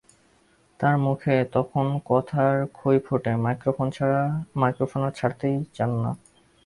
তাঁর 0.79 0.95
মুখে 0.97 1.35
তখন 1.53 1.85
কথার 2.05 2.55
খই 2.73 2.97
ফোটে, 2.99 3.31
মাইক্রোফোন 4.55 5.01
আর 5.03 5.13
ছাড়তেই 5.15 5.55
চান 5.73 5.91
না। 6.03 6.11